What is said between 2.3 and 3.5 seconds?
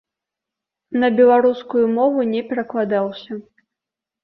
не перакладаўся.